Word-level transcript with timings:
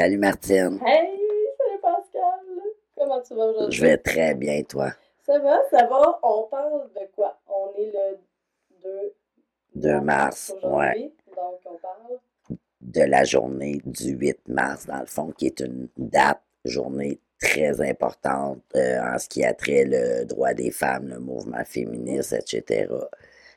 Salut 0.00 0.16
Martine. 0.16 0.80
Hey, 0.82 1.10
salut 1.58 1.80
Pascal. 1.82 2.40
Comment 2.96 3.20
tu 3.20 3.34
vas 3.34 3.44
aujourd'hui? 3.44 3.76
Je 3.76 3.82
vais 3.82 3.98
très 3.98 4.34
bien, 4.34 4.62
toi. 4.62 4.92
Ça 5.26 5.38
va, 5.38 5.60
ça 5.70 5.84
va. 5.88 6.18
On 6.22 6.44
parle 6.44 6.88
de 6.94 7.06
quoi? 7.14 7.38
On 7.46 7.74
est 7.76 7.92
le 7.92 8.18
2, 8.82 9.12
2 9.74 10.00
mars, 10.00 10.54
aujourd'hui. 10.56 10.78
ouais. 10.78 11.12
Donc, 11.36 11.60
on 11.66 11.76
parle. 11.76 12.18
De 12.80 13.02
la 13.02 13.24
journée 13.24 13.82
du 13.84 14.12
8 14.12 14.48
mars, 14.48 14.86
dans 14.86 15.00
le 15.00 15.04
fond, 15.04 15.32
qui 15.36 15.48
est 15.48 15.60
une 15.60 15.90
date, 15.98 16.40
journée 16.64 17.20
très 17.38 17.86
importante 17.86 18.62
euh, 18.76 19.02
en 19.02 19.18
ce 19.18 19.28
qui 19.28 19.44
a 19.44 19.52
trait 19.52 19.84
le 19.86 20.24
droit 20.24 20.54
des 20.54 20.70
femmes, 20.70 21.08
le 21.08 21.18
mouvement 21.18 21.62
féministe, 21.66 22.32
etc. 22.32 22.90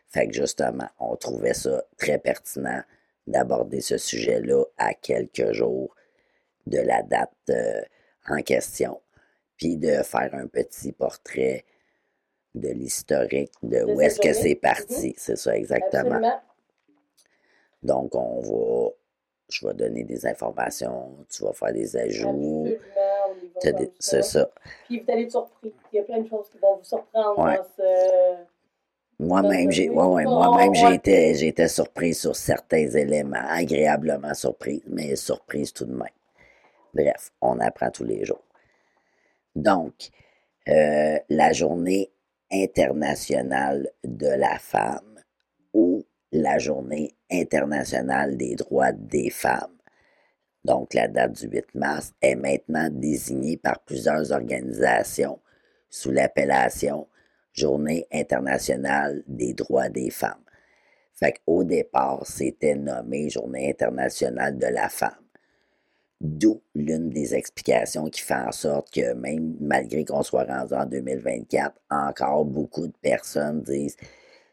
Fait 0.10 0.28
que 0.28 0.34
justement, 0.34 0.90
on 1.00 1.16
trouvait 1.16 1.54
ça 1.54 1.86
très 1.98 2.18
pertinent 2.18 2.82
d'aborder 3.28 3.80
ce 3.80 3.98
sujet-là 3.98 4.66
à 4.78 4.94
quelques 4.94 5.54
jours 5.54 5.96
de 6.68 6.80
la 6.80 7.02
date 7.04 7.32
euh, 7.50 7.82
en 8.30 8.42
question, 8.42 9.02
puis 9.58 9.78
de 9.78 10.02
faire 10.04 10.34
un 10.34 10.48
petit 10.48 10.92
portrait 10.92 11.66
de 12.56 12.70
l'historique 12.70 13.52
de, 13.64 13.80
De 13.80 13.84
où 13.84 14.02
est-ce 14.02 14.20
que 14.20 14.32
c'est 14.34 14.56
parti. 14.56 15.14
C'est 15.18 15.36
ça, 15.38 15.56
exactement. 15.56 16.16
Absolument. 16.16 16.42
Donc, 17.82 18.16
on 18.16 18.40
va, 18.42 18.92
je 19.50 19.68
vais 19.68 19.74
donner 19.74 20.04
des 20.04 20.26
informations, 20.26 21.18
tu 21.30 21.44
vas 21.44 21.54
faire 21.54 21.74
des 21.74 21.98
ajouts. 21.98 22.68
C'est 24.00 24.22
ça. 24.24 24.50
Puis 24.86 25.00
vous 25.00 25.12
allez 25.12 25.24
être 25.24 25.32
surpris. 25.32 25.74
Il 25.92 25.98
y 25.98 26.00
a 26.00 26.04
plein 26.04 26.20
de 26.20 26.28
choses 26.30 26.50
qui 26.50 26.58
vont 26.60 26.78
vous 26.78 26.84
surprendre 26.84 27.40
Ouais. 27.40 27.58
dans 27.58 27.64
ce. 27.76 28.44
Moi-même, 29.20 29.72
j'ai, 29.72 29.90
ouais, 29.90 30.06
ouais, 30.06 30.24
moi-même, 30.26 30.74
j'ai 30.74 30.86
ouais. 30.86 30.96
été, 30.96 31.36
j'ai 31.36 31.48
été 31.50 31.68
surprise 31.68 32.20
sur 32.20 32.36
certains 32.36 32.90
éléments, 32.90 33.44
agréablement 33.48 34.34
surprise, 34.34 34.82
mais 34.88 35.16
surprise 35.16 35.72
tout 35.72 35.86
de 35.86 35.94
même. 35.94 36.08
Bref, 36.94 37.32
on 37.42 37.60
apprend 37.60 37.92
tous 37.92 38.04
les 38.04 38.26
jours. 38.26 38.44
Donc, 39.56 40.10
euh, 40.68 41.20
la 41.30 41.54
journée 41.54 42.12
internationale 42.52 43.90
de 44.04 44.28
la 44.28 44.60
femme 44.60 45.20
ou 45.74 46.06
la 46.32 46.58
journée 46.60 47.16
internationale 47.32 48.38
des 48.38 48.56
droits 48.56 48.92
des 48.92 49.30
femmes, 49.30 49.78
donc 50.64 50.94
la 50.94 51.08
date 51.08 51.34
du 51.34 51.48
8 51.48 51.76
mars, 51.76 52.14
est 52.22 52.36
maintenant 52.36 52.90
désignée 52.90 53.58
par 53.58 53.80
plusieurs 53.84 54.32
organisations 54.32 55.40
sous 55.90 56.12
l'appellation 56.12 57.08
Journée 57.54 58.08
internationale 58.12 59.24
des 59.28 59.54
droits 59.54 59.90
des 59.90 60.10
femmes. 60.10 60.44
Fait 61.14 61.34
qu'au 61.34 61.64
départ, 61.64 62.26
c'était 62.26 62.74
nommé 62.74 63.30
Journée 63.30 63.70
internationale 63.70 64.58
de 64.58 64.66
la 64.66 64.90
femme. 64.90 65.23
D'où 66.24 66.62
l'une 66.74 67.10
des 67.10 67.36
explications 67.36 68.06
qui 68.06 68.22
fait 68.22 68.34
en 68.34 68.54
sorte 68.54 68.90
que 68.92 69.14
même 69.14 69.58
malgré 69.60 70.06
qu'on 70.06 70.24
soit 70.24 70.46
rendu 70.46 70.74
en 70.74 70.86
2024, 70.86 71.76
encore 71.90 72.46
beaucoup 72.46 72.88
de 72.88 72.94
personnes 73.02 73.62
disent 73.62 73.98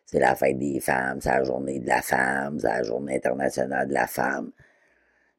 c'est 0.04 0.18
la 0.18 0.34
fête 0.34 0.58
des 0.58 0.80
femmes, 0.80 1.20
c'est 1.20 1.30
la 1.30 1.44
journée 1.44 1.78
de 1.78 1.86
la 1.86 2.02
femme, 2.02 2.58
c'est 2.58 2.66
la 2.66 2.82
journée 2.82 3.14
internationale 3.14 3.86
de 3.86 3.94
la 3.94 4.08
femme. 4.08 4.50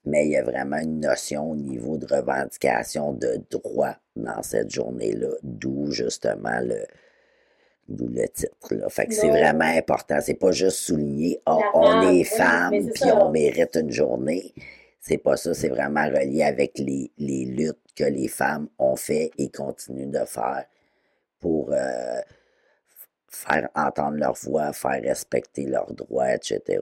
Mais 0.05 0.25
il 0.25 0.31
y 0.31 0.37
a 0.37 0.43
vraiment 0.43 0.77
une 0.77 1.01
notion 1.01 1.51
au 1.51 1.55
niveau 1.57 1.97
de 1.97 2.05
revendication 2.05 3.11
de 3.11 3.41
droit 3.51 3.97
dans 4.15 4.41
cette 4.41 4.71
journée-là, 4.71 5.31
d'où 5.43 5.91
justement 5.91 6.61
le, 6.61 6.85
d'où 7.89 8.07
le 8.07 8.25
titre. 8.29 8.73
Là. 8.73 8.87
Fait 8.87 9.05
que 9.07 9.13
c'est 9.13 9.29
vraiment 9.29 9.65
important. 9.65 10.19
C'est 10.21 10.35
pas 10.35 10.53
juste 10.53 10.77
souligner, 10.77 11.41
La 11.45 11.57
on 11.73 12.23
femme, 12.23 12.73
est 12.73 12.83
c'est 12.83 12.93
puis 12.93 13.11
on 13.11 13.31
mérite 13.31 13.75
une 13.75 13.91
journée. 13.91 14.53
C'est 15.01 15.17
pas 15.17 15.35
ça, 15.35 15.53
c'est 15.55 15.69
vraiment 15.69 16.05
relié 16.05 16.43
avec 16.43 16.77
les, 16.77 17.11
luttes 17.17 17.79
que 17.95 18.03
les 18.03 18.27
femmes 18.27 18.69
ont 18.77 18.95
fait 18.95 19.31
et 19.39 19.49
continuent 19.49 20.11
de 20.11 20.23
faire 20.25 20.65
pour 21.39 21.73
euh, 21.73 22.21
faire 23.27 23.67
entendre 23.73 24.17
leur 24.17 24.33
voix, 24.33 24.71
faire 24.73 25.01
respecter 25.01 25.65
leurs 25.65 25.91
droits, 25.93 26.35
etc. 26.35 26.81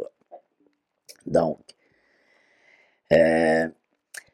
Donc, 1.25 1.59
euh, 3.13 3.69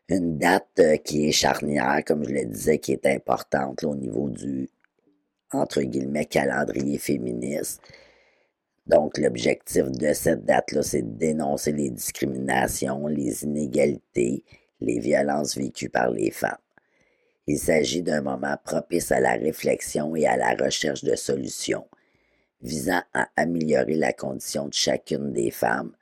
une 0.09 0.38
date 0.40 0.79
euh, 0.79 0.97
qui 0.97 1.28
est 1.29 1.31
charnière, 1.31 2.03
comme 2.06 2.25
je 2.25 2.34
le 2.34 2.46
disais, 2.46 2.79
qui 2.79 2.94
est 2.94 3.06
importante 3.06 3.84
au 3.84 3.96
niveau 3.96 4.29
du, 4.29 4.67
entre 5.52 5.81
guillemets, 5.81 6.25
calendrier 6.25 6.97
féministe. 6.97 7.81
Donc, 8.88 9.18
l'objectif 9.18 9.90
de 9.91 10.13
cette 10.13 10.46
date-là, 10.46 10.84
c'est 10.84 11.01
de 11.01 11.18
dénoncer 11.18 11.72
les 11.72 11.90
discriminations, 11.90 13.07
les 13.07 13.44
inégalités, 13.44 14.44
les 14.79 15.00
violences 15.00 15.57
vécues 15.57 15.90
par 15.90 16.12
les 16.12 16.31
femmes. 16.31 16.57
Il 17.47 17.57
s'agit 17.57 18.01
d'un 18.01 18.22
moment 18.22 18.57
propice 18.63 19.12
à 19.12 19.19
la 19.19 19.34
réflexion 19.34 20.16
et 20.16 20.25
à 20.25 20.38
la 20.38 20.53
recherche 20.53 21.03
de 21.03 21.16
solutions 21.16 21.88
visant 22.62 23.01
à 23.13 23.29
améliorer 23.35 23.96
la 23.96 24.13
condition 24.13 24.68
de 24.68 24.73
chacune 24.73 25.31
des 25.34 25.52
femmes, 25.52 25.96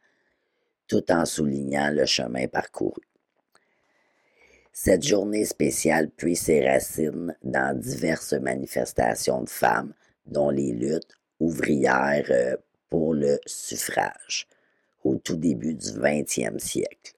tout 0.88 1.12
en 1.12 1.26
soulignant 1.26 1.92
le 1.92 2.06
chemin 2.06 2.48
parcouru. 2.48 3.02
Cette 4.72 5.04
journée 5.04 5.46
spéciale 5.46 6.10
puise 6.10 6.42
ses 6.42 6.68
racines 6.68 7.36
dans 7.44 7.78
diverses 7.78 8.34
manifestations 8.34 9.44
de 9.44 9.50
femmes, 9.50 9.94
dont 10.26 10.50
les 10.50 10.72
luttes 10.72 11.16
ouvrières 11.40 12.26
euh, 12.30 12.56
le 13.24 13.40
suffrage 13.46 14.48
au 15.04 15.16
tout 15.16 15.36
début 15.36 15.74
du 15.74 15.88
20e 15.88 16.60
siècle. 16.60 17.14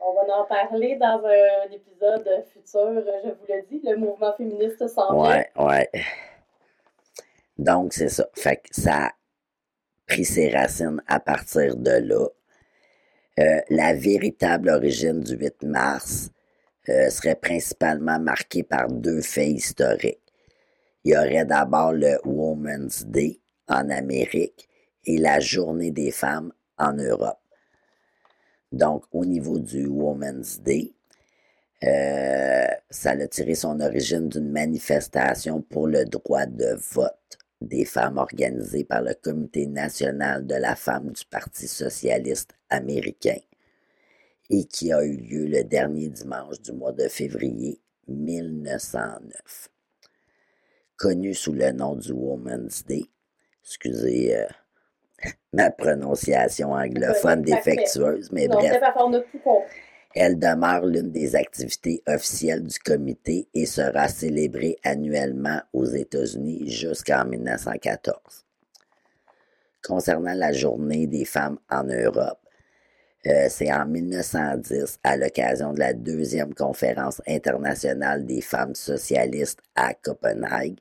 On 0.00 0.14
va 0.14 0.22
en 0.38 0.44
parler 0.44 0.96
dans 0.96 1.20
un 1.24 1.70
épisode 1.72 2.28
futur, 2.52 3.02
je 3.24 3.30
vous 3.30 3.46
le 3.48 3.62
dis. 3.68 3.80
Le 3.84 3.96
mouvement 3.96 4.32
féministe 4.36 4.86
s'en 4.88 5.12
vient. 5.12 5.32
Ouais, 5.32 5.50
ouais. 5.56 5.90
Donc, 7.58 7.92
c'est 7.92 8.08
ça. 8.08 8.28
Fait 8.34 8.56
que 8.56 8.68
ça 8.70 9.06
a 9.06 9.12
pris 10.06 10.24
ses 10.24 10.50
racines 10.50 11.02
à 11.08 11.18
partir 11.18 11.76
de 11.76 11.90
là. 11.90 12.26
Euh, 13.38 13.60
la 13.68 13.94
véritable 13.94 14.70
origine 14.70 15.20
du 15.20 15.36
8 15.36 15.62
mars 15.64 16.30
euh, 16.88 17.10
serait 17.10 17.34
principalement 17.34 18.18
marquée 18.18 18.62
par 18.62 18.88
deux 18.88 19.20
faits 19.20 19.48
historiques. 19.48 20.20
Il 21.04 21.12
y 21.12 21.16
aurait 21.16 21.44
d'abord 21.44 21.92
le 21.92 22.18
Women's 22.24 23.04
Day 23.04 23.38
en 23.68 23.90
Amérique 23.90 24.68
et 25.06 25.18
la 25.18 25.40
Journée 25.40 25.90
des 25.90 26.10
femmes 26.10 26.52
en 26.78 26.92
Europe. 26.92 27.38
Donc, 28.72 29.04
au 29.12 29.24
niveau 29.24 29.58
du 29.58 29.86
Women's 29.86 30.60
Day, 30.60 30.92
euh, 31.84 32.66
ça 32.90 33.10
a 33.10 33.26
tiré 33.28 33.54
son 33.54 33.80
origine 33.80 34.28
d'une 34.28 34.50
manifestation 34.50 35.62
pour 35.62 35.86
le 35.86 36.04
droit 36.04 36.46
de 36.46 36.76
vote 36.92 37.38
des 37.60 37.84
femmes 37.84 38.18
organisée 38.18 38.84
par 38.84 39.02
le 39.02 39.14
Comité 39.14 39.66
national 39.66 40.46
de 40.46 40.54
la 40.56 40.74
femme 40.74 41.12
du 41.12 41.24
Parti 41.26 41.68
socialiste 41.68 42.54
américain 42.70 43.38
et 44.50 44.64
qui 44.64 44.92
a 44.92 45.02
eu 45.04 45.16
lieu 45.16 45.46
le 45.46 45.64
dernier 45.64 46.08
dimanche 46.08 46.60
du 46.60 46.72
mois 46.72 46.92
de 46.92 47.08
février 47.08 47.80
1909. 48.08 49.68
Connu 50.96 51.34
sous 51.34 51.52
le 51.52 51.72
nom 51.72 51.96
du 51.96 52.12
Women's 52.12 52.84
Day, 52.84 53.04
excusez 53.62 54.36
euh, 54.36 54.46
ma 55.52 55.70
prononciation 55.70 56.72
anglophone 56.72 57.42
défectueuse, 57.42 58.30
mais 58.32 58.46
Non, 58.48 58.58
bref, 58.58 58.82
elle 60.14 60.38
demeure 60.38 60.86
l'une 60.86 61.10
des 61.10 61.36
activités 61.36 62.02
officielles 62.06 62.64
du 62.64 62.78
comité 62.78 63.48
et 63.52 63.66
sera 63.66 64.08
célébrée 64.08 64.76
annuellement 64.82 65.60
aux 65.74 65.84
États-Unis 65.84 66.70
jusqu'en 66.70 67.26
1914. 67.26 68.16
Concernant 69.84 70.32
la 70.32 70.52
journée 70.52 71.06
des 71.06 71.26
femmes 71.26 71.58
en 71.70 71.84
Europe, 71.84 72.40
euh, 73.26 73.46
c'est 73.50 73.72
en 73.72 73.84
1910, 73.86 75.00
à 75.04 75.16
l'occasion 75.16 75.74
de 75.74 75.80
la 75.80 75.92
deuxième 75.92 76.54
conférence 76.54 77.20
internationale 77.26 78.24
des 78.24 78.40
femmes 78.40 78.74
socialistes 78.74 79.60
à 79.74 79.92
Copenhague, 79.94 80.78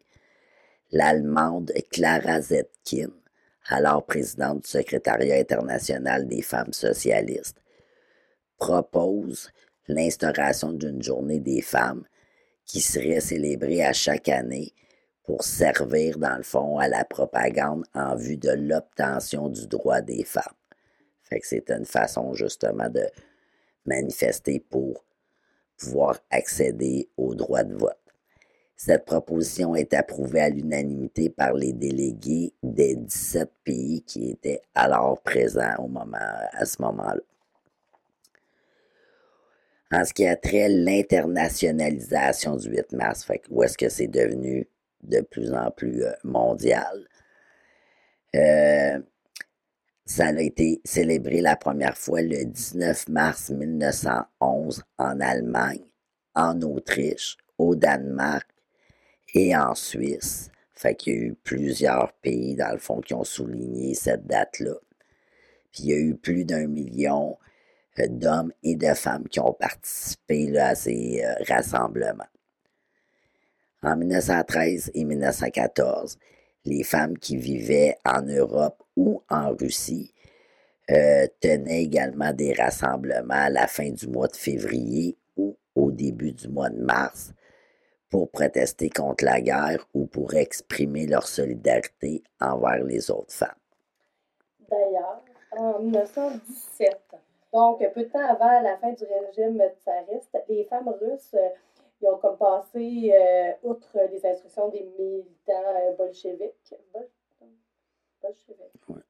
l'Allemande 0.91 1.73
Clara 1.91 2.39
Zetkin, 2.39 3.09
alors 3.67 4.05
présidente 4.05 4.63
du 4.63 4.69
secrétariat 4.69 5.37
international 5.37 6.27
des 6.27 6.41
femmes 6.41 6.73
socialistes, 6.73 7.61
propose 8.57 9.51
l'instauration 9.87 10.71
d'une 10.71 11.01
journée 11.01 11.39
des 11.39 11.61
femmes 11.61 12.05
qui 12.65 12.79
serait 12.81 13.21
célébrée 13.21 13.83
à 13.83 13.93
chaque 13.93 14.29
année 14.29 14.73
pour 15.23 15.43
servir, 15.43 16.17
dans 16.19 16.37
le 16.37 16.43
fond, 16.43 16.77
à 16.77 16.87
la 16.87 17.03
propagande 17.03 17.85
en 17.93 18.15
vue 18.15 18.37
de 18.37 18.51
l'obtention 18.51 19.49
du 19.49 19.67
droit 19.67 20.01
des 20.01 20.23
femmes. 20.23 20.43
Fait 21.23 21.39
que 21.39 21.47
c'est 21.47 21.71
une 21.71 21.85
façon 21.85 22.33
justement 22.35 22.89
de 22.89 23.05
manifester 23.85 24.59
pour 24.59 25.03
pouvoir 25.77 26.19
accéder 26.29 27.09
au 27.17 27.33
droit 27.33 27.63
de 27.63 27.75
vote. 27.75 28.04
Cette 28.77 29.05
proposition 29.05 29.73
est 29.75 29.93
approuvée 29.93 30.41
à 30.41 30.49
l'unanimité 30.49 31.29
par 31.29 31.53
les 31.53 31.71
délégués 31.71 32.53
des 32.61 32.95
17 32.95 33.49
pays 33.63 34.01
qui 34.01 34.31
étaient 34.31 34.61
alors 34.73 35.21
présents 35.21 35.75
au 35.79 35.87
moment, 35.87 36.17
à 36.51 36.65
ce 36.65 36.81
moment-là. 36.81 37.21
En 39.91 40.03
ce 40.03 40.13
qui 40.13 40.27
a 40.27 40.35
trait 40.35 40.67
l'internationalisation 40.67 42.57
du 42.57 42.69
8 42.69 42.91
mars, 42.93 43.23
fait 43.23 43.43
où 43.49 43.63
est-ce 43.63 43.77
que 43.77 43.87
c'est 43.87 44.07
devenu 44.07 44.67
de 45.03 45.21
plus 45.21 45.53
en 45.53 45.71
plus 45.71 46.03
euh, 46.03 46.11
mondial? 46.23 47.07
Euh, 48.35 48.99
ça 50.05 50.27
a 50.27 50.41
été 50.41 50.81
célébré 50.83 51.39
la 51.39 51.55
première 51.55 51.97
fois 51.97 52.21
le 52.21 52.43
19 52.43 53.07
mars 53.07 53.51
1911 53.51 54.83
en 54.97 55.19
Allemagne, 55.21 55.85
en 56.33 56.61
Autriche, 56.61 57.37
au 57.57 57.75
Danemark 57.75 58.54
et 59.35 59.55
en 59.55 59.75
Suisse. 59.75 60.49
Fait 60.73 60.95
qu'il 60.95 61.13
y 61.13 61.17
a 61.17 61.19
eu 61.19 61.35
plusieurs 61.35 62.11
pays, 62.13 62.55
dans 62.55 62.71
le 62.71 62.79
fond, 62.79 63.01
qui 63.01 63.13
ont 63.13 63.23
souligné 63.23 63.93
cette 63.93 64.25
date-là. 64.25 64.75
Puis 65.71 65.83
il 65.83 65.89
y 65.89 65.93
a 65.93 65.97
eu 65.97 66.15
plus 66.15 66.45
d'un 66.45 66.67
million 66.67 67.37
euh, 67.99 68.07
d'hommes 68.07 68.51
et 68.63 68.75
de 68.75 68.93
femmes 68.93 69.27
qui 69.27 69.39
ont 69.39 69.53
participé 69.53 70.57
à 70.57 70.73
ces 70.73 71.23
euh, 71.23 71.33
rassemblements. 71.47 72.23
En 73.83 73.95
1913 73.95 74.91
et 74.95 75.03
1914, 75.03 76.17
les 76.65 76.83
femmes 76.83 77.17
qui 77.17 77.37
vivaient 77.37 77.95
en 78.03 78.23
Europe 78.23 78.83
ou 78.95 79.21
en 79.29 79.49
Russie 79.51 80.13
euh, 80.89 81.27
tenaient 81.39 81.83
également 81.83 82.33
des 82.33 82.53
rassemblements 82.53 83.33
à 83.33 83.49
la 83.49 83.67
fin 83.67 83.89
du 83.89 84.07
mois 84.07 84.27
de 84.27 84.35
février 84.35 85.17
ou 85.37 85.57
au 85.75 85.91
début 85.91 86.31
du 86.31 86.47
mois 86.47 86.69
de 86.69 86.81
mars 86.81 87.33
pour 88.15 88.29
protester 88.29 88.89
contre 88.89 89.25
la 89.25 89.41
guerre 89.41 89.85
ou 89.93 90.05
pour 90.05 90.35
exprimer 90.35 91.05
leur 91.05 91.27
solidarité 91.27 92.23
envers 92.39 92.81
les 92.85 93.11
autres 93.11 93.33
femmes. 93.33 93.59
D'ailleurs, 94.69 95.21
en 95.51 95.79
1917, 95.79 96.97
donc 97.51 97.79
peu 97.93 98.03
de 98.03 98.07
temps 98.07 98.25
avant 98.25 98.61
la 98.61 98.77
fin 98.77 98.93
du 98.93 99.03
régime 99.03 99.61
tsariste, 99.81 100.37
les 100.47 100.63
femmes 100.63 100.95
russes 101.01 101.33
euh, 101.33 101.49
ils 102.01 102.07
ont 102.07 102.15
comme 102.15 102.37
passé, 102.37 103.13
euh, 103.13 103.51
outre 103.63 103.97
les 104.09 104.25
instructions 104.25 104.69
des 104.69 104.89
militants 104.97 105.75
euh, 105.75 105.91
bolcheviques, 105.97 106.73
bolcheviques. 108.23 109.03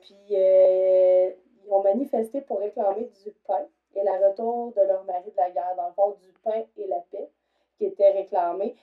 puis 0.00 0.16
ils 0.30 1.70
ont 1.70 1.82
manifesté 1.84 2.40
pour 2.40 2.58
réclamer 2.58 3.08
du 3.24 3.30
pain 3.46 3.68
et 3.94 4.02
le 4.02 4.28
retour 4.28 4.72
de 4.72 4.80
leur 4.80 5.04
mari 5.04 5.30
de 5.30 5.36
la 5.36 5.50
guerre, 5.52 5.76
dans 5.76 5.86
le 5.86 5.94
fond, 5.94 6.16
du 6.20 6.32
pain 6.42 6.64
et 6.76 6.88
la 6.88 6.98
paix 7.12 7.30
qui 7.78 7.86
était 7.86 8.10
réclamé. 8.10 8.74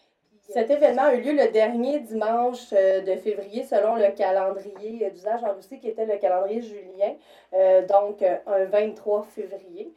Cet 0.49 0.71
événement 0.71 1.03
a 1.03 1.13
eu 1.13 1.21
lieu 1.21 1.33
le 1.33 1.51
dernier 1.51 1.99
dimanche 1.99 2.73
euh, 2.73 3.01
de 3.01 3.15
février 3.17 3.63
selon 3.63 3.95
le 3.95 4.09
calendrier 4.11 5.07
d'usage 5.11 5.43
en 5.43 5.53
Russie 5.53 5.79
qui 5.79 5.89
était 5.89 6.07
le 6.07 6.17
calendrier 6.17 6.61
julien, 6.61 7.13
euh, 7.53 7.85
donc 7.85 8.23
euh, 8.23 8.37
un 8.47 8.65
23 8.65 9.23
février. 9.25 9.93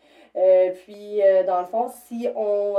puis, 0.85 1.21
dans 1.47 1.61
le 1.61 1.67
fond, 1.67 1.89
si 1.89 2.29
on 2.37 2.75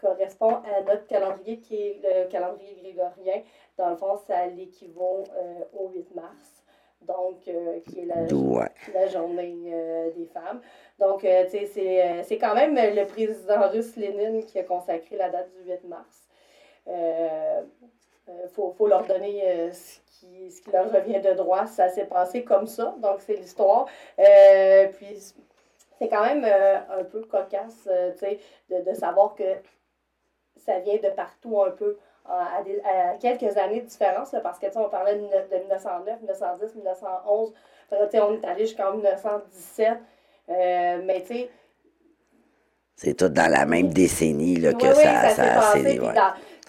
correspond 0.00 0.54
à 0.64 0.82
notre 0.86 1.06
calendrier 1.06 1.58
qui 1.58 1.74
est 1.74 2.00
le 2.02 2.28
calendrier 2.28 2.76
grégorien, 2.80 3.42
dans 3.76 3.90
le 3.90 3.96
fond, 3.96 4.16
ça 4.26 4.46
l'équivaut 4.46 5.24
au 5.72 5.88
8 5.88 6.14
mars 6.14 6.59
donc 7.02 7.40
qui 7.40 8.00
est 8.00 8.06
la, 8.06 8.26
la 8.94 9.06
journée 9.08 9.72
des 10.16 10.26
femmes. 10.26 10.60
Donc, 10.98 11.20
tu 11.20 11.26
sais, 11.26 12.22
c'est 12.24 12.38
quand 12.38 12.54
même 12.54 12.74
le 12.74 13.04
président 13.04 13.68
russe 13.68 13.96
Lénine 13.96 14.44
qui 14.44 14.58
a 14.58 14.64
consacré 14.64 15.16
la 15.16 15.30
date 15.30 15.50
du 15.52 15.70
8 15.70 15.84
mars. 15.84 16.30
Il 16.86 16.92
euh, 16.92 17.62
euh, 18.28 18.48
faut, 18.48 18.86
leur 18.86 19.06
donner 19.06 19.42
euh, 19.44 19.72
ce 19.72 20.00
qui, 20.06 20.50
ce 20.50 20.60
qui, 20.62 20.70
leur 20.70 20.90
revient 20.90 21.20
de 21.20 21.32
droit. 21.32 21.66
Ça 21.66 21.88
s'est 21.88 22.06
passé 22.06 22.44
comme 22.44 22.66
ça, 22.66 22.94
donc 22.98 23.20
c'est 23.20 23.34
l'histoire. 23.34 23.86
puis 24.16 25.34
c'est 25.98 26.08
quand 26.08 26.24
même 26.24 26.44
un 26.44 27.04
peu 27.04 27.22
cocasse 27.22 27.84
de, 27.86 28.82
de, 28.82 28.94
savoir 28.94 29.34
que 29.34 29.56
ça 30.56 30.78
vient 30.78 30.96
de 30.96 31.10
partout 31.10 31.62
un 31.62 31.70
peu. 31.70 31.98
À, 32.26 32.62
quelques 33.20 33.56
années 33.56 33.80
de 33.80 33.86
différence, 33.86 34.34
parce 34.42 34.58
que 34.58 34.66
on 34.76 34.88
parlait 34.88 35.16
de, 35.16 35.58
1909, 35.58 36.20
1910, 36.20 36.74
1911, 36.76 37.52
on 37.90 38.34
est 38.34 38.44
allé 38.44 38.66
jusqu'en 38.66 38.92
1917. 38.92 39.98
mais 40.48 41.22
tu 41.22 41.34
sais, 41.34 41.50
c'est 42.94 43.14
tout 43.14 43.28
dans 43.28 43.50
la 43.50 43.64
même 43.64 43.88
décennie 43.88 44.56
là, 44.56 44.74
que 44.74 44.92
ça, 44.94 45.30
ça, 45.30 45.72
s'est 45.72 45.98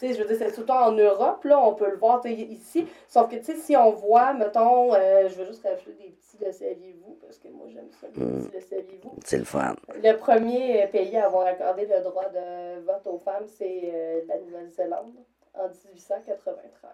je 0.02 0.18
veux 0.18 0.26
dire, 0.26 0.38
c'est 0.40 0.52
tout 0.52 0.62
le 0.62 0.66
temps 0.66 0.88
en 0.88 0.92
Europe, 0.92 1.44
là, 1.44 1.60
on 1.60 1.74
peut 1.74 1.90
le 1.90 1.98
voir 1.98 2.26
ici. 2.26 2.88
Sauf 3.08 3.30
que, 3.30 3.36
tu 3.36 3.44
sais, 3.44 3.56
si 3.56 3.76
on 3.76 3.92
voit, 3.92 4.34
mettons, 4.34 4.94
euh, 4.94 5.28
je 5.30 5.36
veux 5.36 5.46
juste 5.46 5.64
rajouter 5.64 5.92
des 5.92 6.10
petits 6.10 6.38
le 6.44 6.52
saviez-vous, 6.52 7.18
parce 7.22 7.38
que 7.38 7.50
moi, 7.50 7.68
j'aime 7.72 7.90
ça, 8.00 8.08
les 8.16 8.24
mm. 8.24 8.46
petits 8.46 8.56
le 8.56 8.62
saviez-vous. 8.62 9.12
C'est 9.24 9.38
le 9.38 9.44
fun. 9.44 9.76
Le 10.04 10.14
premier 10.14 10.88
pays 10.88 11.16
à 11.18 11.26
avoir 11.26 11.46
accordé 11.46 11.86
le 11.86 12.02
droit 12.02 12.30
de 12.30 12.80
vote 12.86 13.06
aux 13.06 13.20
femmes, 13.20 13.46
c'est 13.48 13.92
euh, 13.94 14.22
la 14.28 14.40
Nouvelle-Zélande, 14.40 15.14
en 15.54 15.68
1893. 15.68 16.92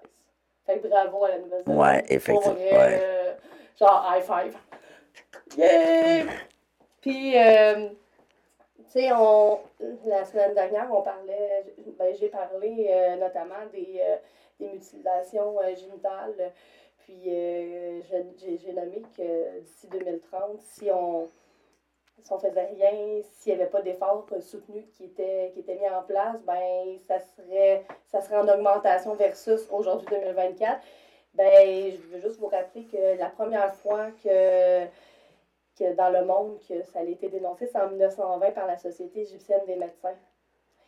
Fait 0.66 0.80
que 0.80 0.88
bravo 0.88 1.24
à 1.24 1.30
la 1.30 1.40
Nouvelle-Zélande. 1.40 1.80
Ouais, 1.80 2.04
effectivement. 2.10 2.54
ouais. 2.56 3.00
Euh, 3.02 3.34
genre, 3.80 4.06
high 4.10 4.24
five. 4.24 4.56
Yeah! 5.58 6.26
Puis, 7.02 7.38
euh, 7.38 7.90
tu 8.78 8.84
sais, 8.90 9.12
on, 9.14 9.60
la 10.06 10.26
semaine 10.26 10.54
dernière, 10.54 10.88
on 10.94 11.02
parlait, 11.02 11.66
ben, 11.98 12.14
j'ai 12.16 12.28
parlé 12.28 12.90
euh, 12.90 13.16
notamment 13.16 13.66
des, 13.72 14.02
des 14.60 14.68
mutilations 14.74 15.58
génitales. 15.76 16.52
Puis 17.00 17.24
j'ai 17.24 18.74
nommé 18.74 19.02
que 19.16 19.60
d'ici 19.62 19.88
2030, 19.88 20.62
si 20.62 20.92
on 20.92 21.30
si 22.22 22.34
on 22.34 22.40
faisait 22.40 22.66
rien, 22.66 23.22
s'il 23.24 23.56
n'y 23.56 23.62
avait 23.62 23.70
pas 23.70 23.82
d'efforts 23.82 24.26
soutenus 24.42 24.86
qui 24.94 25.06
étaient, 25.06 25.52
qui 25.54 25.60
étaient 25.60 25.76
mis 25.76 25.90
en 25.90 26.04
place, 26.04 26.42
ben 26.44 26.98
ça 27.08 27.20
serait, 27.20 27.86
ça 28.08 28.22
serait 28.22 28.38
en 28.38 28.48
augmentation 28.48 29.16
versus 29.16 29.68
aujourd'hui 29.72 30.08
2024. 30.10 30.82
Ben, 31.34 31.92
je 31.92 32.08
veux 32.08 32.20
juste 32.20 32.40
vous 32.40 32.48
rappeler 32.48 32.86
que 32.86 33.18
la 33.18 33.30
première 33.30 33.74
fois 33.76 34.08
que 34.24 34.86
que 35.78 35.94
dans 35.94 36.10
le 36.10 36.26
monde 36.26 36.58
que 36.68 36.82
ça 36.84 37.00
a 37.00 37.04
été 37.04 37.30
dénoncé, 37.30 37.68
c'est 37.68 37.80
en 37.80 37.90
1920 37.90 38.52
par 38.52 38.66
la 38.66 38.78
Société 38.78 39.22
égyptienne 39.22 39.62
des 39.68 39.76
médecins, 39.76 40.16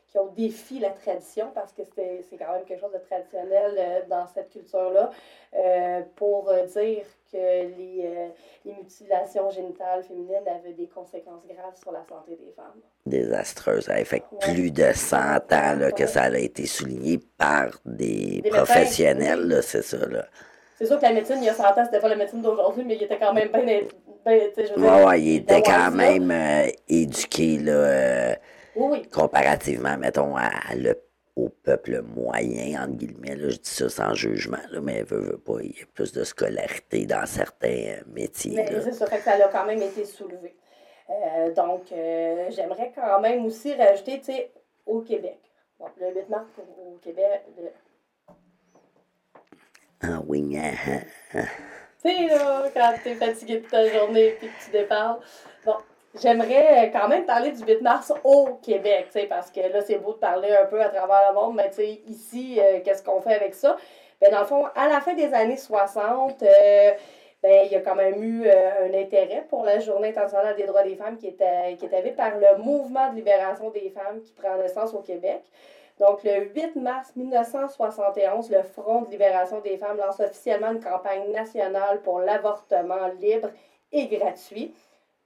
qui 0.09 0.17
ont 0.17 0.31
défié 0.35 0.79
la 0.79 0.89
tradition, 0.89 1.51
parce 1.53 1.71
que 1.71 1.83
c'est 1.95 2.37
quand 2.37 2.53
même 2.53 2.65
quelque 2.65 2.79
chose 2.79 2.91
de 2.91 2.99
traditionnel 2.99 3.75
euh, 3.77 3.99
dans 4.09 4.25
cette 4.27 4.49
culture-là, 4.49 5.11
euh, 5.55 6.01
pour 6.15 6.49
euh, 6.49 6.65
dire 6.65 7.05
que 7.31 7.37
les, 7.37 8.31
les, 8.65 8.73
mutilations 8.73 9.51
génitales 9.51 10.03
féminines 10.03 10.47
avaient 10.47 10.73
des 10.73 10.87
conséquences 10.87 11.45
graves 11.45 11.75
sur 11.75 11.91
la 11.91 12.03
santé 12.09 12.31
des 12.31 12.51
femmes. 12.55 12.81
Désastreuse. 13.05 13.85
Ça 13.85 14.03
fait 14.03 14.23
plus 14.41 14.71
de 14.71 14.91
100 14.91 15.17
ans 15.17 15.91
que 15.95 16.07
ça 16.07 16.23
a 16.23 16.37
été 16.37 16.65
souligné 16.65 17.19
par 17.37 17.69
des, 17.85 18.41
professionnels, 18.49 19.59
c'est 19.61 19.83
ça. 19.83 19.97
Là. 20.07 20.25
C'est 20.79 20.85
sûr 20.85 20.97
que 20.97 21.03
la 21.03 21.11
médecine, 21.11 21.35
il 21.39 21.45
y 21.45 21.49
a 21.49 21.53
100 21.53 21.63
ans, 21.63 21.83
c'était 21.83 21.99
pas 21.99 22.07
la 22.07 22.15
médecine 22.15 22.41
d'aujourd'hui, 22.41 22.85
mais 22.85 22.95
il 22.95 23.03
était 23.03 23.19
quand 23.19 23.33
même 23.33 23.49
bien. 23.49 23.81
ben, 24.25 24.41
ouais, 24.77 25.03
ouais, 25.05 25.21
il 25.21 25.35
était 25.35 25.61
quand 25.61 25.91
même 25.91 26.31
euh, 26.31 26.69
éduqué, 26.87 27.57
là, 27.57 27.71
euh, 27.71 28.35
oui, 28.79 29.07
comparativement, 29.09 29.97
mettons, 29.97 30.35
à, 30.35 30.51
le, 30.75 30.95
au 31.35 31.49
peuple 31.49 32.01
moyen, 32.01 32.83
entre 32.83 32.97
guillemets. 32.97 33.35
Là, 33.35 33.49
je 33.49 33.57
dis 33.57 33.69
ça 33.69 33.89
sans 33.89 34.13
jugement, 34.13 34.57
là, 34.71 34.81
mais 34.81 35.03
veut, 35.03 35.19
veut 35.19 35.37
pas, 35.37 35.61
il 35.61 35.71
y 35.71 35.81
a 35.81 35.85
plus 35.93 36.11
de 36.11 36.23
scolarité 36.23 37.05
dans 37.05 37.25
certains 37.25 37.67
euh, 37.67 38.01
métiers. 38.07 38.55
Mais 38.55 38.81
c'est 38.81 38.93
ça, 38.93 39.07
fait 39.07 39.17
que 39.17 39.23
ça 39.23 39.33
a 39.33 39.47
quand 39.47 39.65
même 39.65 39.81
été 39.81 40.05
soulevé. 40.05 40.55
donc, 41.55 41.83
j'aimerais 42.49 42.91
quand 42.95 43.19
même 43.21 43.45
aussi 43.45 43.73
rajouter, 43.73 44.19
tu 44.19 44.25
sais, 44.25 44.51
au 44.85 45.01
Québec. 45.01 45.39
Bon, 45.79 45.87
le 45.99 46.13
8 46.13 46.29
mars 46.29 46.49
au 46.57 46.97
Québec, 47.01 47.43
ah 50.01 50.21
oui, 50.27 50.57
hein, 50.57 50.71
hein, 50.87 51.01
hein. 51.33 51.45
Tu 52.01 52.09
sais, 52.09 52.27
là, 52.27 52.63
quand 52.73 52.93
t'es 53.03 53.15
fatigué 53.15 53.59
de 53.59 53.67
ta 53.67 53.85
journée 53.89 54.27
et 54.27 54.35
que 54.35 54.45
tu 54.45 54.71
déparles. 54.71 55.19
J'aimerais 56.15 56.89
quand 56.91 57.07
même 57.07 57.25
parler 57.25 57.51
du 57.51 57.63
8 57.63 57.81
mars 57.81 58.11
au 58.23 58.55
Québec, 58.63 59.09
parce 59.29 59.51
que 59.51 59.59
là, 59.59 59.81
c'est 59.81 59.99
beau 59.99 60.13
de 60.13 60.17
parler 60.17 60.49
un 60.51 60.65
peu 60.65 60.81
à 60.81 60.89
travers 60.89 61.29
le 61.29 61.35
monde, 61.35 61.55
mais 61.55 61.69
ici, 62.07 62.59
euh, 62.59 62.79
qu'est-ce 62.83 63.03
qu'on 63.03 63.21
fait 63.21 63.35
avec 63.35 63.53
ça? 63.53 63.77
Ben, 64.19 64.31
dans 64.31 64.39
le 64.39 64.45
fond, 64.45 64.65
à 64.75 64.87
la 64.87 65.01
fin 65.01 65.13
des 65.13 65.31
années 65.35 65.55
60, 65.55 66.41
euh, 66.41 66.91
ben, 67.43 67.65
il 67.65 67.71
y 67.71 67.75
a 67.75 67.81
quand 67.81 67.95
même 67.95 68.23
eu 68.23 68.47
euh, 68.47 68.87
un 68.87 68.93
intérêt 68.99 69.45
pour 69.49 69.63
la 69.63 69.79
Journée 69.79 70.09
internationale 70.09 70.55
des 70.55 70.65
droits 70.65 70.81
des 70.81 70.95
femmes 70.95 71.15
qui 71.15 71.27
était, 71.27 71.75
qui 71.77 71.85
était 71.85 72.01
par 72.11 72.31
le 72.37 72.57
mouvement 72.57 73.11
de 73.11 73.15
libération 73.15 73.69
des 73.69 73.91
femmes 73.91 74.21
qui 74.21 74.33
prend 74.33 74.57
naissance 74.57 74.95
au 74.95 75.01
Québec. 75.01 75.43
Donc, 75.99 76.23
le 76.23 76.45
8 76.55 76.75
mars 76.77 77.15
1971, 77.15 78.49
le 78.49 78.63
Front 78.63 79.03
de 79.03 79.11
libération 79.11 79.59
des 79.59 79.77
femmes 79.77 79.97
lance 79.97 80.19
officiellement 80.19 80.71
une 80.71 80.83
campagne 80.83 81.31
nationale 81.31 82.01
pour 82.01 82.19
l'avortement 82.19 83.07
libre 83.19 83.49
et 83.91 84.07
gratuit. 84.07 84.73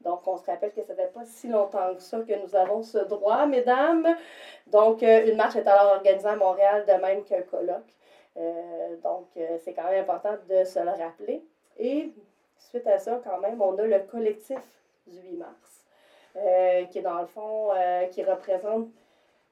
Donc, 0.03 0.27
on 0.27 0.37
se 0.37 0.45
rappelle 0.45 0.71
que 0.71 0.83
ça 0.83 0.95
fait 0.95 1.11
pas 1.13 1.25
si 1.25 1.47
longtemps 1.47 1.93
que 1.95 2.01
ça 2.01 2.19
que 2.19 2.33
nous 2.33 2.55
avons 2.55 2.83
ce 2.83 2.99
droit, 2.99 3.45
mesdames. 3.45 4.15
Donc, 4.67 5.03
euh, 5.03 5.25
une 5.27 5.37
marche 5.37 5.55
est 5.55 5.67
alors 5.67 5.93
organisée 5.93 6.27
à 6.27 6.35
Montréal, 6.35 6.85
de 6.85 6.93
même 6.93 7.23
qu'un 7.23 7.41
colloque. 7.41 7.91
Euh, 8.37 8.95
donc, 9.03 9.27
euh, 9.37 9.57
c'est 9.63 9.73
quand 9.73 9.89
même 9.89 10.01
important 10.01 10.35
de 10.49 10.63
se 10.63 10.79
le 10.79 10.91
rappeler. 10.91 11.43
Et 11.77 12.11
suite 12.57 12.87
à 12.87 12.99
ça, 12.99 13.21
quand 13.23 13.39
même, 13.39 13.61
on 13.61 13.77
a 13.77 13.83
le 13.83 13.99
collectif 13.99 14.61
du 15.07 15.19
8 15.19 15.37
mars. 15.37 15.85
qui 16.91 16.97
est 16.97 17.03
dans 17.03 17.21
le 17.21 17.27
fond, 17.27 17.69
qui 18.09 18.23
représente 18.23 18.87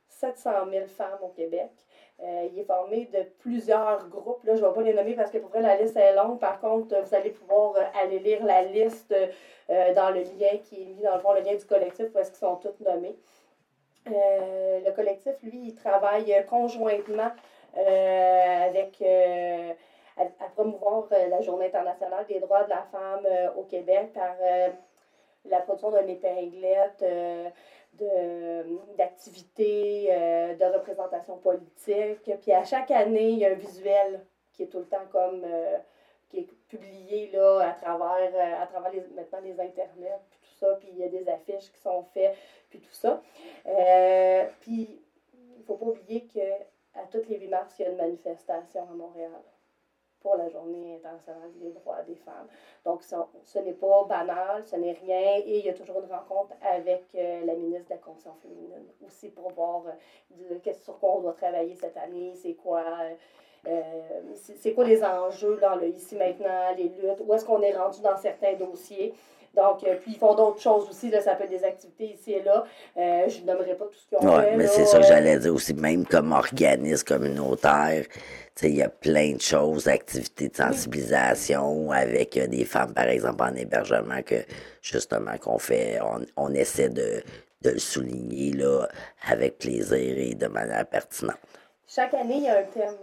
700 0.10 0.50
000 0.72 0.88
femmes 0.88 1.20
au 1.22 1.28
Québec. 1.28 1.70
Il 2.24 2.60
est 2.60 2.66
formé 2.66 3.10
de 3.12 3.24
plusieurs 3.40 4.08
groupes. 4.10 4.44
Là, 4.44 4.56
je 4.56 4.62
ne 4.62 4.68
vais 4.68 4.74
pas 4.74 4.82
les 4.82 4.94
nommer 4.94 5.14
parce 5.16 5.32
que 5.32 5.40
pour 5.40 5.50
vrai, 5.50 5.62
la 5.62 5.76
liste 5.76 5.98
est 5.98 6.16
longue. 6.16 6.40
Par 6.40 6.60
contre, 6.60 6.96
vous 7.02 7.16
allez 7.16 7.32
pouvoir 7.32 7.74
aller 8.00 8.20
lire 8.20 8.46
la 8.46 8.62
liste 8.62 9.14
dans 9.70 10.10
le 10.14 10.22
lien 10.22 10.58
qui 10.64 10.84
est 10.84 10.86
mis 10.86 11.02
dans 11.02 11.16
le 11.16 11.22
fond, 11.22 11.34
le 11.34 11.42
lien 11.42 11.56
du 11.56 11.66
collectif 11.66 12.12
parce 12.14 12.30
qu'ils 12.30 12.40
sont 12.40 12.58
tous 12.58 12.80
nommés. 12.84 13.16
le 14.06 14.92
collectif, 14.92 15.34
lui, 15.42 15.70
il 15.70 15.76
travaille 15.76 16.46
conjointement 16.48 17.32
avec 17.76 19.02
à, 20.18 20.50
promouvoir 20.56 21.06
euh, 21.12 21.28
la 21.28 21.42
Journée 21.42 21.68
internationale 21.68 22.26
des 22.28 22.40
droits 22.40 22.64
de 22.64 22.70
la 22.70 22.86
femme 22.92 23.26
euh, 23.26 23.50
au 23.56 23.64
Québec 23.64 24.12
par 24.14 24.36
euh, 24.42 24.70
la 25.46 25.60
production 25.62 25.92
d'un 25.92 26.08
épinglette 26.08 27.04
d'activités, 28.98 30.08
de, 30.08 30.74
représentation 30.74 31.38
politique. 31.38 32.32
Puis 32.42 32.52
à 32.52 32.64
chaque 32.64 32.92
année, 32.92 33.30
il 33.32 33.40
y 33.40 33.46
a 33.46 33.50
un 33.50 33.56
visuel 33.56 34.26
qui 34.54 34.64
est 34.64 34.68
tout 34.68 34.80
le 34.80 34.86
temps 34.86 35.06
comme 35.12 35.46
qui 36.30 36.40
est 36.40 36.50
publié 36.70 37.30
là, 37.32 37.60
à 37.60 37.74
travers, 37.74 38.62
à 38.62 38.66
travers 38.68 38.92
les, 38.92 39.02
maintenant 39.14 39.40
les 39.44 39.60
internets, 39.60 40.20
puis 40.30 40.40
tout 40.42 40.56
ça, 40.60 40.76
puis 40.80 40.88
il 40.94 41.00
y 41.00 41.04
a 41.04 41.10
des 41.10 41.28
affiches 41.28 41.70
qui 41.74 41.82
sont 41.82 42.04
faites, 42.14 42.38
puis 42.70 42.80
tout 42.80 42.94
ça. 42.94 43.22
puis 44.62 45.02
il 45.34 45.60
ne 45.60 45.64
faut 45.66 45.76
pas 45.76 45.88
oublier 45.88 46.26
qu'à 46.26 47.04
toutes 47.12 47.28
les 47.28 47.40
8 47.40 47.48
mars, 47.50 47.76
il 47.80 47.84
y 47.84 47.86
a 47.86 47.90
une 47.92 47.98
manifestation 47.98 48.84
à 48.90 48.94
Montréal 48.94 49.42
pour 50.22 50.36
la 50.36 50.50
Journée 50.50 50.96
internationale 50.96 51.52
des 51.56 51.72
droits 51.72 52.02
des 52.04 52.16
femmes. 52.16 52.48
Donc, 52.86 53.02
ce 53.04 53.60
n'est 53.60 53.74
pas 53.74 54.06
banal, 54.08 54.64
ce 54.64 54.76
n'est 54.76 54.94
rien, 54.94 55.38
et 55.38 55.60
il 55.60 55.66
y 55.66 55.70
a 55.70 55.74
toujours 55.74 56.02
une 56.02 56.12
rencontre 56.12 56.54
avec 56.62 57.06
euh, 57.16 57.46
la 57.46 57.56
ministre 57.56 57.90
de 57.90 57.96
la 57.96 57.98
Condition 57.98 58.34
féminine 58.42 58.86
aussi 59.06 59.30
pour 59.30 59.52
voir 59.52 59.84
euh, 59.88 60.74
sur 60.74 61.00
quoi 61.00 61.18
on 61.18 61.22
doit 61.22 61.34
travailler 61.34 61.76
cette 61.76 61.98
année, 61.98 62.34
c'est 62.36 62.54
quoi. 62.54 62.84
Euh, 63.68 63.82
c'est 64.34 64.74
quoi 64.74 64.86
les 64.86 65.04
enjeux 65.04 65.60
ici 65.94 66.16
maintenant, 66.16 66.74
les 66.76 66.86
luttes, 66.86 67.22
où 67.24 67.32
est-ce 67.32 67.46
qu'on 67.46 67.62
est 67.62 67.78
rendu 67.78 68.02
dans 68.02 68.18
certains 68.18 68.56
dossiers. 68.56 69.14
Donc, 69.56 69.84
euh, 69.84 69.96
puis 70.02 70.14
ils 70.14 70.18
font 70.18 70.34
d'autres 70.34 70.62
choses 70.62 70.90
aussi, 70.90 71.10
là, 71.10 71.22
ça 71.22 71.36
peut 71.36 71.44
être 71.44 71.50
des 71.50 71.64
activités 71.64 72.14
ici 72.14 72.34
et 72.34 72.42
là. 72.42 72.64
Euh, 72.98 73.28
je 73.28 73.42
ne 73.42 73.48
nommerai 73.48 73.76
pas 73.76 73.86
tout 73.86 73.98
ce 73.98 74.08
qu'ils 74.08 74.18
ont 74.18 74.38
ouais, 74.38 74.56
mais 74.56 74.68
c'est 74.68 74.86
ça 74.86 75.00
que 75.00 75.06
j'allais 75.06 75.40
dire 75.40 75.54
aussi, 75.54 75.74
même 75.74 76.06
comme 76.06 76.32
organisme 76.32 77.06
communautaire, 77.06 78.06
il 78.64 78.76
y 78.76 78.84
a 78.84 78.90
plein 78.90 79.34
de 79.34 79.42
choses, 79.42 79.88
activités 79.88 80.48
de 80.48 80.56
sensibilisation 80.56 81.92
avec 81.92 82.38
euh, 82.38 82.48
des 82.48 82.64
femmes, 82.64 82.94
par 82.94 83.08
exemple, 83.08 83.44
en 83.44 83.56
hébergement, 83.56 84.22
que 84.24 84.36
justement 84.82 85.38
qu'on 85.38 85.58
fait, 85.58 86.00
on, 86.02 86.22
on 86.38 86.54
essaie 86.54 86.90
de, 86.90 87.24
de 87.62 87.70
le 87.72 87.80
souligner 87.80 88.54
là, 88.54 88.88
avec 89.28 89.58
plaisir 89.58 90.18
et 90.18 90.36
de 90.36 90.48
manière 90.48 90.86
pertinente. 90.86 91.38
Chaque 91.88 92.14
année, 92.14 92.36
il 92.38 92.44
y 92.44 92.50
a 92.50 92.60
un 92.60 92.64
thème 92.64 92.96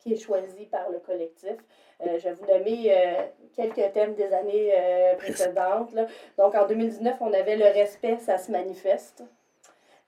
qui 0.00 0.14
est 0.14 0.16
choisi 0.16 0.66
par 0.66 0.90
le 0.90 0.98
collectif. 0.98 1.56
Euh, 2.06 2.18
je 2.18 2.28
vais 2.28 2.34
vous 2.34 2.46
nommer 2.46 2.86
euh, 2.90 3.22
quelques 3.54 3.92
thèmes 3.92 4.14
des 4.14 4.32
années 4.32 4.72
euh, 4.76 5.14
précédentes. 5.16 5.94
Donc, 6.38 6.54
en 6.54 6.66
2019, 6.66 7.16
on 7.20 7.32
avait 7.32 7.56
le 7.56 7.66
respect, 7.66 8.18
ça 8.18 8.38
se 8.38 8.50
manifeste. 8.50 9.22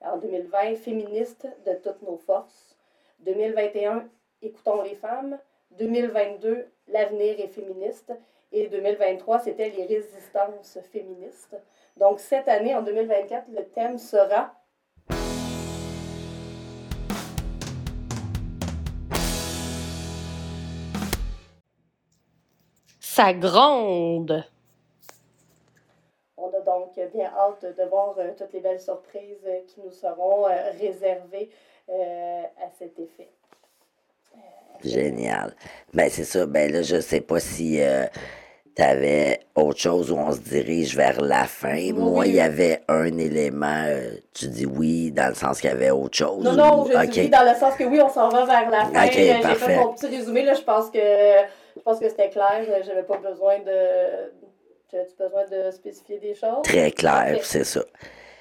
En 0.01 0.17
2020, 0.17 0.75
féministe 0.75 1.47
de 1.65 1.73
toutes 1.73 2.01
nos 2.03 2.17
forces. 2.17 2.77
2021, 3.19 4.07
écoutons 4.41 4.81
les 4.81 4.95
femmes. 4.95 5.39
2022, 5.71 6.67
l'avenir 6.87 7.39
est 7.39 7.47
féministe. 7.47 8.13
Et 8.51 8.67
2023, 8.67 9.39
c'était 9.39 9.69
les 9.69 9.85
résistances 9.85 10.79
féministes. 10.91 11.57
Donc, 11.97 12.19
cette 12.19 12.47
année, 12.47 12.75
en 12.75 12.81
2024, 12.81 13.47
le 13.49 13.65
thème 13.65 13.97
sera 13.97 14.53
ça 23.17 23.33
gronde. 23.33 24.45
On 26.37 26.49
a 26.49 26.59
donc 26.63 26.93
bien 27.15 27.31
hâte 27.35 27.65
de 27.75 27.83
voir 27.89 28.13
euh, 28.19 28.29
toutes 28.37 28.53
les 28.53 28.59
belles 28.59 28.79
surprises 28.79 29.43
euh, 29.47 29.61
qui 29.67 29.81
nous 29.83 29.91
seront 29.91 30.47
euh, 30.47 30.51
réservées 30.79 31.49
à 31.89 32.69
cet 32.77 32.99
effet. 32.99 33.29
Génial. 34.83 35.55
Ben 35.93 36.09
c'est 36.09 36.25
ça. 36.25 36.45
Ben 36.45 36.69
là, 36.71 36.81
je 36.81 36.99
sais 36.99 37.21
pas 37.21 37.39
si 37.39 37.79
tu 38.75 38.81
avais 38.81 39.39
autre 39.55 39.79
chose 39.79 40.11
où 40.11 40.17
on 40.17 40.33
se 40.33 40.41
dirige 40.41 40.97
vers 40.97 41.21
la 41.21 41.45
fin. 41.45 41.93
Moi, 41.93 42.27
il 42.27 42.35
y 42.35 42.41
avait 42.41 42.83
un 42.89 43.17
élément, 43.17 43.85
tu 44.33 44.49
dis 44.49 44.65
oui, 44.65 45.11
dans 45.13 45.29
le 45.29 45.33
sens 45.33 45.61
qu'il 45.61 45.69
y 45.69 45.73
avait 45.73 45.91
autre 45.91 46.17
chose. 46.17 46.43
Non, 46.43 46.51
non, 46.51 46.85
je 46.85 47.05
dis 47.07 47.21
oui, 47.21 47.29
dans 47.29 47.49
le 47.49 47.57
sens 47.57 47.73
que 47.75 47.85
oui, 47.85 48.01
on 48.01 48.09
s'en 48.09 48.27
va 48.27 48.43
vers 48.45 48.69
la 48.69 48.85
fin. 48.85 49.09
J'ai 49.09 49.41
fait 49.41 49.77
mon 49.77 49.93
petit 49.93 50.07
résumé, 50.07 50.43
là, 50.43 50.55
je 50.55 50.63
pense 50.63 50.89
que 50.91 50.99
je 51.77 51.83
pense 51.83 51.99
que 51.99 52.09
c'était 52.09 52.29
clair. 52.29 52.65
J'avais 52.85 53.03
pas 53.03 53.17
besoin 53.17 53.59
de. 53.59 54.31
As-tu 54.93 55.15
besoin 55.19 55.45
de 55.45 55.71
spécifier 55.71 56.17
des 56.17 56.33
choses? 56.33 56.61
Très 56.63 56.91
clair, 56.91 57.39
c'est 57.43 57.65
ça. 57.65 57.83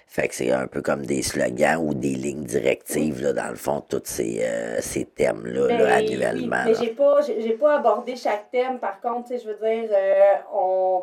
Fait 0.08 0.28
que 0.28 0.34
c'est 0.34 0.52
un 0.52 0.68
peu 0.68 0.80
comme 0.80 1.04
des 1.04 1.20
slogans 1.20 1.78
ou 1.84 1.92
des 1.92 2.14
lignes 2.14 2.44
directives, 2.44 3.20
là, 3.20 3.32
dans 3.32 3.48
le 3.48 3.56
fond, 3.56 3.82
tous 3.86 4.02
ces, 4.04 4.40
euh, 4.42 4.80
ces 4.80 5.04
thèmes-là, 5.04 5.66
là, 5.66 5.76
ben, 5.76 5.92
annuellement. 5.92 6.62
mais 6.64 6.74
j'ai 6.74 6.90
pas, 6.90 7.20
pas 7.58 7.76
abordé 7.76 8.14
chaque 8.14 8.50
thème. 8.52 8.78
Par 8.78 9.00
contre, 9.00 9.30
je 9.36 9.46
veux 9.46 9.56
dire, 9.56 9.90
euh, 9.90 10.34
on, 10.54 11.02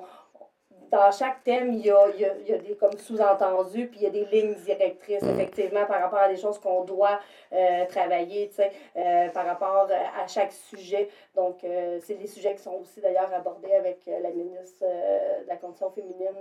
dans 0.93 1.11
chaque 1.11 1.43
thème, 1.43 1.73
il 1.73 1.87
y 1.87 1.89
a, 1.89 2.07
il 2.13 2.21
y 2.21 2.53
a, 2.53 2.57
des 2.59 2.75
comme 2.75 2.95
sous-entendus, 2.99 3.87
puis 3.87 4.01
il 4.01 4.03
y 4.03 4.05
a 4.05 4.11
des 4.11 4.25
lignes 4.25 4.53
directrices, 4.53 5.23
mm. 5.23 5.29
effectivement, 5.31 5.85
par 5.87 5.99
rapport 5.99 6.19
à 6.19 6.29
des 6.29 6.37
choses 6.37 6.59
qu'on 6.59 6.83
doit 6.83 7.19
euh, 7.51 7.85
travailler, 7.87 8.49
tu 8.49 8.57
sais, 8.57 8.71
euh, 8.95 9.29
par 9.29 9.47
rapport 9.47 9.89
à 9.89 10.27
chaque 10.27 10.51
sujet. 10.51 11.09
Donc, 11.35 11.63
euh, 11.63 11.99
c'est 12.03 12.13
des 12.13 12.27
sujets 12.27 12.53
qui 12.53 12.61
sont 12.61 12.75
aussi 12.79 13.01
d'ailleurs 13.01 13.33
abordés 13.33 13.73
avec 13.73 14.01
la 14.05 14.29
ministre 14.29 14.85
de 14.85 15.47
la 15.47 15.55
Condition 15.55 15.89
féminine, 15.89 16.37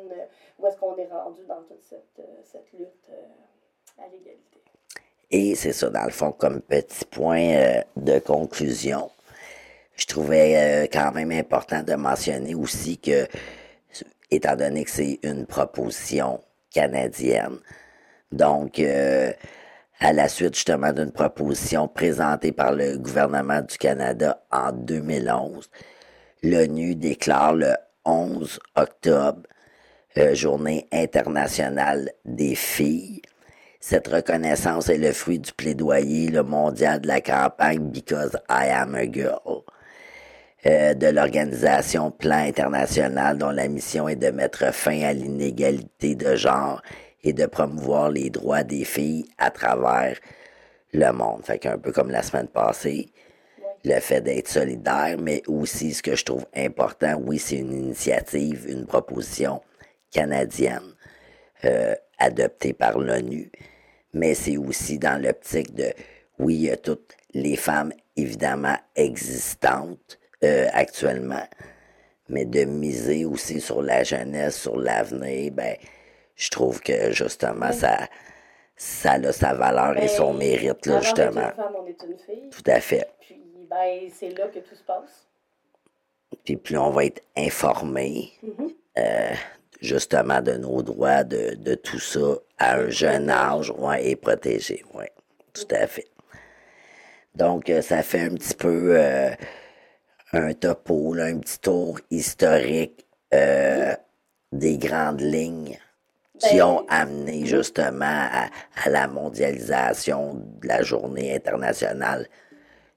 où 0.59 0.67
est-ce 0.67 0.77
qu'on 0.77 0.97
est 0.97 1.09
rendu 1.11 1.47
dans 1.47 1.63
toute 1.63 1.83
cette, 1.83 2.21
cette 2.45 2.71
lutte 2.79 3.09
à 3.99 4.03
l'égalité. 4.05 4.61
Et 5.31 5.55
c'est 5.55 5.73
ça, 5.73 5.89
dans 5.89 6.05
le 6.05 6.11
fond, 6.11 6.31
comme 6.31 6.61
petit 6.61 7.07
point 7.07 7.81
de 7.97 8.19
conclusion, 8.19 9.11
je 9.97 10.05
trouvais 10.07 10.91
quand 10.93 11.13
même 11.13 11.33
important 11.33 11.83
de 11.83 11.95
mentionner 11.95 12.55
aussi 12.55 12.99
que 12.99 13.27
étant 14.35 14.57
donné 14.57 14.85
que 14.85 14.91
c'est 14.91 15.19
une 15.23 15.47
proposition 15.47 16.41
canadienne. 16.73 17.59
Donc, 18.33 18.79
euh, 18.79 19.33
à 20.01 20.13
la 20.13 20.29
suite 20.29 20.55
justement 20.55 20.93
d'une 20.93 21.13
proposition 21.13 21.87
présentée 21.87 22.53
par 22.53 22.73
le 22.73 22.97
gouvernement 22.97 23.61
du 23.61 23.77
Canada 23.79 24.43
en 24.51 24.73
2011, 24.73 25.71
l'ONU 26.43 26.95
déclare 26.95 27.55
le 27.55 27.75
11 28.05 28.59
octobre 28.77 29.43
euh, 30.19 30.35
Journée 30.35 30.89
internationale 30.93 32.11
des 32.25 32.55
filles. 32.55 33.23
Cette 33.81 34.09
reconnaissance 34.09 34.89
est 34.89 34.99
le 34.99 35.13
fruit 35.13 35.39
du 35.39 35.53
plaidoyer 35.53 36.29
le 36.29 36.43
mondial 36.43 37.01
de 37.01 37.09
la 37.09 37.21
campagne 37.21 37.91
Because 37.91 38.37
I 38.49 38.69
Am 38.69 38.95
a 38.95 39.11
Girl. 39.11 39.62
Euh, 40.65 40.95
de 40.95 41.09
l'organisation 41.09 42.13
Plan 42.13 42.37
International 42.37 43.37
dont 43.37 43.51
la 43.51 43.67
mission 43.67 44.09
est 44.09 44.15
de 44.15 44.31
mettre 44.31 44.73
fin 44.73 45.03
à 45.03 45.13
l'inégalité 45.13 46.15
de 46.15 46.37
genre 46.37 46.81
et 47.25 47.33
de 47.33 47.47
promouvoir 47.47 48.11
les 48.11 48.31
droits 48.31 48.63
des 48.63 48.85
filles 48.85 49.25
à 49.39 49.51
travers 49.51 50.17
le 50.93 51.11
monde. 51.11 51.45
Fait 51.45 51.59
qu'un 51.59 51.79
peu 51.79 51.91
comme 51.91 52.11
la 52.13 52.23
semaine 52.23 52.47
passée, 52.47 53.11
le 53.85 53.99
fait 53.99 54.21
d'être 54.21 54.47
solidaire, 54.47 55.17
mais 55.21 55.43
aussi 55.49 55.95
ce 55.95 56.03
que 56.03 56.15
je 56.15 56.25
trouve 56.25 56.47
important, 56.55 57.21
oui, 57.21 57.41
c'est 57.41 57.57
une 57.57 57.73
initiative, 57.73 58.69
une 58.69 58.87
proposition 58.87 59.61
canadienne 60.13 60.95
euh, 61.65 61.97
adoptée 62.19 62.73
par 62.73 63.01
l'ONU, 63.01 63.51
mais 64.15 64.35
c'est 64.35 64.59
aussi 64.59 65.01
dans 65.01 65.21
l'optique 65.21 65.75
de, 65.75 65.93
oui, 66.39 66.55
il 66.55 66.63
y 66.63 66.71
a 66.71 66.77
toutes 66.77 67.17
les 67.35 67.57
femmes 67.57 67.93
évidemment 68.15 68.77
existantes, 68.95 70.21
euh, 70.45 70.67
actuellement, 70.73 71.47
mais 72.29 72.45
de 72.45 72.65
miser 72.65 73.25
aussi 73.25 73.61
sur 73.61 73.83
la 73.83 74.03
jeunesse, 74.03 74.61
sur 74.61 74.77
l'avenir, 74.77 75.53
ben, 75.53 75.77
je 76.35 76.51
trouve 76.51 76.81
que 76.81 77.13
justement, 77.13 77.73
ça, 77.73 78.09
ça 78.77 79.13
a 79.13 79.33
sa 79.33 79.55
valeur 79.55 79.97
et 79.99 80.09
son 80.09 80.33
ben, 80.33 80.39
mérite, 80.39 80.87
là, 80.87 81.01
justement. 81.01 81.49
Une 81.49 81.55
femme, 81.55 81.77
on 81.79 81.87
est 81.87 82.03
une 82.03 82.19
fille. 82.19 82.51
Tout 82.51 82.71
à 82.71 82.81
fait. 82.81 83.09
Puis, 83.21 83.41
ben, 83.71 84.11
c'est 84.13 84.31
là 84.31 84.49
que 84.49 84.59
tout 84.59 84.75
se 84.75 84.83
passe. 84.83 85.29
Puis 86.45 86.57
plus 86.57 86.79
on 86.79 86.91
va 86.91 87.05
être 87.05 87.23
informé, 87.37 88.33
mm-hmm. 88.43 88.75
euh, 88.99 89.35
justement, 89.81 90.41
de 90.41 90.53
nos 90.53 90.83
droits, 90.83 91.25
de, 91.25 91.55
de 91.55 91.75
tout 91.75 92.01
ça, 92.01 92.39
à 92.59 92.77
un 92.77 92.89
jeune 92.89 93.31
âge, 93.31 93.71
ouais, 93.77 94.09
et 94.09 94.17
protégé, 94.17 94.83
oui, 94.95 95.05
tout 95.53 95.69
à 95.71 95.87
fait. 95.87 96.09
Donc, 97.35 97.71
euh, 97.71 97.83
ça 97.83 98.03
fait 98.03 98.21
un 98.21 98.35
petit 98.35 98.55
peu 98.55 98.97
un 100.33 100.55
topo, 100.55 101.15
un 101.19 101.39
petit 101.39 101.59
tour 101.61 101.99
historique 102.11 103.07
euh, 103.35 103.95
des 104.53 104.79
grandes 104.79 105.21
lignes 105.21 105.79
qui 106.39 106.57
Ben- 106.57 106.65
ont 106.65 106.87
amené 106.89 107.45
justement 107.47 108.05
à, 108.31 108.47
à 108.85 108.91
la 108.91 109.07
mondialisation 109.07 110.35
de 110.35 110.67
la 110.67 110.83
journée 110.83 111.35
internationale 111.35 112.27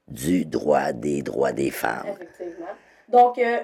du 0.08 0.46
droit 0.46 0.92
des 0.94 1.22
droits 1.22 1.52
des 1.52 1.72
femmes. 1.72 2.08
Effectivement. 2.22 2.66
Donc, 3.10 3.38
euh, 3.38 3.60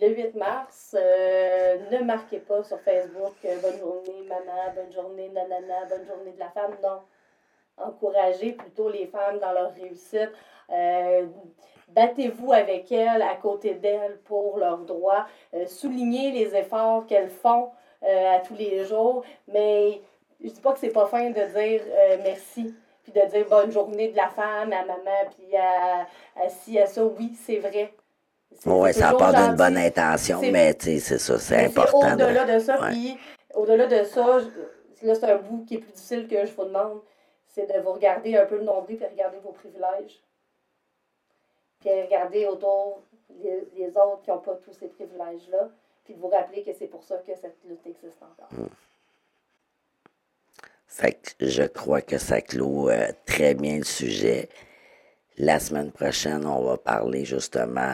le 0.00 0.08
8 0.08 0.34
mars, 0.36 0.94
euh, 0.98 1.78
ne 1.90 2.04
marquez 2.04 2.38
pas 2.38 2.62
sur 2.64 2.78
Facebook 2.80 3.34
euh, 3.44 3.56
Bonne 3.60 3.78
journée, 3.78 4.28
maman, 4.28 4.74
bonne 4.74 4.92
journée, 4.92 5.28
nanana, 5.30 5.86
bonne 5.88 6.06
journée 6.06 6.32
de 6.32 6.38
la 6.38 6.50
femme. 6.50 6.72
Non. 6.82 7.00
Encouragez 7.78 8.52
plutôt 8.52 8.90
les 8.90 9.06
femmes 9.06 9.38
dans 9.40 9.52
leur 9.52 9.72
réussite. 9.74 10.30
Battez-vous 11.88 12.52
avec 12.52 12.90
elles, 12.92 13.22
à 13.22 13.34
côté 13.34 13.74
d'elles, 13.74 14.18
pour 14.24 14.58
leurs 14.58 14.78
droits. 14.78 15.26
Euh, 15.54 15.66
soulignez 15.66 16.30
les 16.32 16.54
efforts 16.54 17.06
qu'elles 17.06 17.30
font 17.30 17.70
euh, 18.04 18.36
à 18.36 18.38
tous 18.40 18.54
les 18.54 18.84
jours. 18.84 19.24
Mais 19.48 20.00
je 20.42 20.50
dis 20.50 20.60
pas 20.60 20.72
que 20.72 20.78
c'est 20.78 20.90
pas 20.90 21.06
fin 21.06 21.30
de 21.30 21.34
dire 21.34 21.80
euh, 21.86 22.16
merci, 22.22 22.74
puis 23.02 23.12
de 23.12 23.20
dire 23.30 23.46
bonne 23.48 23.72
journée 23.72 24.08
de 24.08 24.16
la 24.16 24.28
femme 24.28 24.72
à 24.72 24.84
maman, 24.84 25.30
puis 25.36 25.56
à, 25.56 26.06
à 26.40 26.48
ci, 26.48 26.78
à 26.78 26.86
ça. 26.86 27.04
Oui, 27.04 27.32
c'est 27.44 27.58
vrai. 27.58 27.92
Oui, 28.66 28.92
ça 28.92 29.12
part 29.14 29.32
d'une 29.34 29.56
bonne 29.56 29.76
intention, 29.76 30.40
mais 30.40 30.74
tu 30.74 30.86
sais, 30.86 30.98
c'est 31.00 31.18
ça, 31.18 31.38
c'est 31.38 31.66
important. 31.66 32.16
de- 32.16 32.24
Au-delà 32.24 32.44
de 32.44 32.58
ça, 32.58 32.80
Ouais. 32.80 32.90
puis 32.90 33.18
au-delà 33.54 33.86
de 33.86 34.04
ça, 34.04 34.38
je- 34.40 35.06
là, 35.06 35.14
c'est 35.14 35.24
un 35.30 35.36
bout 35.36 35.64
qui 35.66 35.74
est 35.74 35.78
plus 35.78 35.92
difficile 35.92 36.26
que 36.26 36.44
je 36.46 36.52
vous 36.52 36.64
demande, 36.64 37.00
c'est 37.46 37.66
de 37.72 37.80
vous 37.80 37.92
regarder 37.92 38.36
un 38.36 38.46
peu 38.46 38.56
le 38.56 38.64
nombril, 38.64 38.96
puis 38.96 39.06
regarder 39.06 39.38
vos 39.44 39.52
privilèges. 39.52 40.20
Puis 41.80 41.90
regarder 41.90 42.46
autour 42.46 43.02
les, 43.42 43.68
les 43.76 43.88
autres 43.90 44.22
qui 44.22 44.30
n'ont 44.30 44.38
pas 44.38 44.56
tous 44.56 44.72
ces 44.72 44.88
privilèges-là, 44.88 45.70
puis 46.04 46.14
de 46.14 46.20
vous 46.20 46.28
rappeler 46.28 46.62
que 46.62 46.72
c'est 46.72 46.86
pour 46.86 47.04
ça 47.04 47.18
que 47.18 47.34
cette 47.34 47.58
lutte 47.64 47.86
existe 47.86 48.22
encore. 48.22 48.48
Fait 50.86 51.12
que 51.12 51.46
je 51.46 51.62
crois 51.64 52.00
que 52.00 52.18
ça 52.18 52.40
clôt 52.40 52.88
euh, 52.88 53.08
très 53.26 53.54
bien 53.54 53.76
le 53.78 53.84
sujet. 53.84 54.48
La 55.36 55.60
semaine 55.60 55.92
prochaine, 55.92 56.44
on 56.46 56.64
va 56.64 56.78
parler 56.78 57.24
justement, 57.24 57.92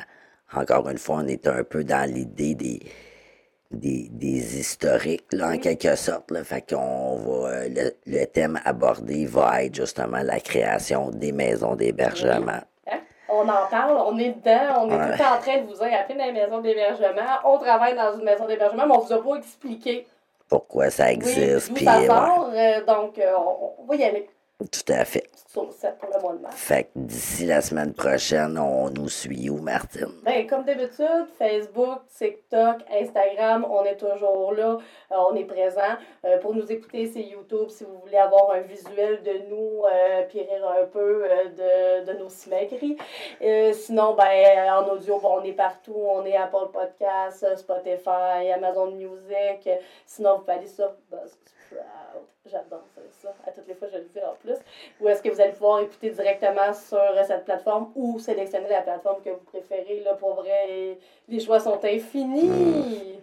encore 0.55 0.89
une 0.89 0.97
fois, 0.97 1.17
on 1.17 1.27
est 1.27 1.47
un 1.47 1.65
peu 1.65 1.85
dans 1.85 2.09
l'idée 2.11 2.55
des, 2.55 2.81
des, 3.71 4.09
des 4.11 4.59
historiques, 4.59 5.31
là, 5.33 5.51
en 5.51 5.59
quelque 5.59 5.97
sorte. 5.97 6.31
Là. 6.31 6.43
Fait 6.45 6.63
qu'on 6.67 7.17
va, 7.17 7.49
euh, 7.49 7.69
le, 7.69 7.91
le 8.07 8.25
thème 8.27 8.59
abordé 8.65 9.27
va 9.27 9.65
être 9.65 9.75
justement 9.75 10.23
la 10.23 10.41
création 10.41 11.11
des 11.11 11.33
maisons 11.33 11.75
d'hébergement. 11.75 12.63
On 13.29 13.49
en 13.49 13.67
parle, 13.71 13.97
on 14.07 14.19
est 14.19 14.31
dedans, 14.31 14.83
on 14.83 14.91
est 14.91 14.95
Ouais. 14.97 15.17
tout 15.17 15.23
en 15.23 15.39
train 15.41 15.59
de 15.61 15.67
vous 15.67 15.75
dire, 15.75 15.99
appelez 15.99 16.19
dans 16.19 16.25
les 16.27 16.33
maisons 16.33 16.61
d'hébergement, 16.61 17.23
on 17.45 17.59
travaille 17.59 17.97
dans 17.97 18.17
une 18.19 18.25
maison 18.25 18.47
d'hébergement, 18.47 18.87
mais 18.87 18.95
on 18.95 19.01
vous 19.01 19.13
a 19.13 19.23
pas 19.23 19.35
expliqué 19.37 20.07
Pourquoi 20.49 20.91
ça 20.91 21.11
existe, 21.11 21.73
puis 21.75 21.85
ça 21.85 22.01
ouais, 22.01 22.07
sort, 22.07 22.51
euh, 22.53 22.85
donc 22.85 23.19
euh, 23.19 23.33
on 23.79 23.85
va 23.87 23.95
y 23.97 24.05
aller. 24.05 24.29
Tout 24.59 24.93
à 24.93 25.05
fait. 25.05 25.29
Petite 25.33 25.49
saucette 25.49 25.99
pour 25.99 26.11
le 26.15 26.21
mois 26.21 26.33
de 26.35 26.39
mars. 26.39 26.55
Fait 26.57 26.85
que 26.85 26.91
d'ici 26.95 27.47
la 27.47 27.61
semaine 27.61 27.93
prochaine, 27.93 28.57
on 28.59 28.89
nous 28.91 29.09
suit 29.09 29.51
où, 29.51 29.59
Martine? 29.59 30.13
Ben, 30.23 30.47
comme 30.47 30.65
d'habitude, 30.65 31.27
Facebook, 31.39 32.01
TikTok, 32.17 32.83
Instagram, 32.91 33.67
on 33.69 33.85
est 33.85 33.97
toujours 33.97 34.53
là, 34.53 34.79
euh, 35.13 35.17
on 35.31 35.35
est 35.35 35.45
présent. 35.45 35.81
Euh, 36.25 36.39
pour 36.39 36.55
nous 36.55 36.71
écouter, 36.71 37.11
c'est 37.13 37.23
YouTube 37.23 37.69
si 37.69 37.85
vous 37.85 37.99
voulez 37.99 38.17
avoir 38.17 38.53
un 38.53 38.61
visuel 38.61 39.23
de 39.23 39.49
nous, 39.49 39.85
euh, 39.85 40.23
puis 40.29 40.41
rire 40.41 40.69
un 40.83 40.87
peu 40.87 41.25
euh, 41.25 42.05
de, 42.05 42.13
de 42.13 42.19
nos 42.19 42.29
simagrées. 42.29 42.97
Euh, 43.43 43.73
sinon, 43.73 44.15
ben, 44.15 44.71
en 44.73 44.89
audio, 44.89 45.19
bon, 45.19 45.41
on 45.41 45.45
est 45.45 45.53
partout. 45.53 45.95
On 45.97 46.25
est 46.25 46.37
Apple 46.37 46.71
Podcasts, 46.73 47.57
Spotify, 47.57 48.51
Amazon 48.55 48.93
Music. 48.93 49.69
Sinon, 50.07 50.37
vous 50.37 50.41
pouvez 50.41 50.53
aller 50.55 50.67
sur 50.69 50.93
Buzzsprout. 51.11 51.45
J'adore 52.47 52.85
ça. 53.33 53.51
À 53.51 53.53
toutes 53.53 53.69
les 53.69 53.75
fois, 53.75 53.89
je 53.93 53.99
le 53.99 54.05
dis 54.05 54.21
en 54.21 54.35
plus. 54.35 54.59
Ou 55.01 55.09
est-ce 55.09 55.23
que 55.23 55.29
vous 55.29 55.41
allez 55.41 55.53
pouvoir 55.53 55.81
écouter 55.81 56.11
directement 56.11 56.73
sur 56.73 56.99
euh, 56.99 57.25
cette 57.27 57.45
plateforme 57.45 57.91
ou 57.95 58.19
sélectionner 58.19 58.69
la 58.69 58.83
plateforme 58.83 59.23
que 59.23 59.31
vous 59.31 59.45
préférez. 59.47 60.01
Là, 60.01 60.15
pour 60.15 60.35
vrai, 60.35 60.99
les 61.29 61.41
choix 61.41 61.61
sont 61.61 61.81
infinis. 61.85 63.19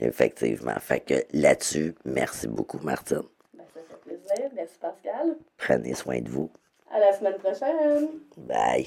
Effectivement. 0.00 0.78
Fait 0.80 1.00
que 1.00 1.14
là-dessus, 1.32 1.94
merci 2.04 2.48
beaucoup, 2.48 2.78
Martine. 2.78 3.22
Ben, 3.54 3.64
ça 3.74 3.80
fait 3.80 3.96
plaisir. 3.96 4.50
Merci 4.54 4.78
Pascal. 4.78 5.36
Prenez 5.56 5.94
soin 5.94 6.20
de 6.20 6.28
vous. 6.28 6.50
À 6.90 7.00
la 7.00 7.12
semaine 7.12 7.38
prochaine. 7.38 8.08
Bye. 8.36 8.86